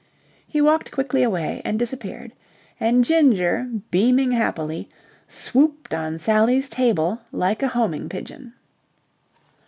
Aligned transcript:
He 0.47 0.61
walked 0.61 0.89
quickly 0.89 1.21
away 1.21 1.61
and 1.63 1.77
disappeared. 1.77 2.33
And 2.79 3.05
Ginger, 3.05 3.69
beaming 3.91 4.31
happily, 4.31 4.89
swooped 5.27 5.93
on 5.93 6.17
Sally's 6.17 6.69
table 6.69 7.21
like 7.31 7.61
a 7.61 7.67
homing 7.67 8.09
pigeon. 8.09 8.53